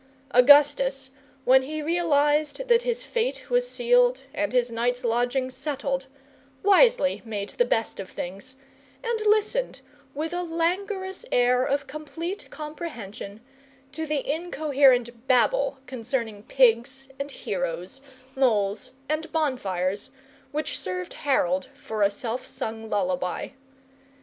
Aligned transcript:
Augustus, 0.31 1.11
when 1.45 1.61
he 1.61 1.79
realized 1.83 2.67
that 2.67 2.81
his 2.81 3.03
fate 3.03 3.51
was 3.51 3.69
sealed, 3.69 4.21
and 4.33 4.51
his 4.51 4.71
night's 4.71 5.03
lodging 5.03 5.51
settled, 5.51 6.07
wisely 6.63 7.21
made 7.23 7.49
the 7.49 7.65
best 7.65 7.99
of 7.99 8.09
things, 8.09 8.55
and 9.03 9.19
listened, 9.27 9.81
with 10.15 10.33
a 10.33 10.41
languorous 10.41 11.23
air 11.31 11.63
of 11.63 11.85
complete 11.85 12.47
comprehension, 12.49 13.41
to 13.91 14.07
the 14.07 14.27
incoherent 14.27 15.27
babble 15.27 15.77
concerning 15.85 16.41
pigs 16.41 17.09
and 17.19 17.29
heroes, 17.29 18.01
moles 18.35 18.93
and 19.07 19.31
bonfires, 19.31 20.09
which 20.51 20.79
served 20.79 21.13
Harold 21.13 21.67
for 21.75 22.01
a 22.01 22.09
self 22.09 22.43
sung 22.43 22.89
lullaby. 22.89 23.49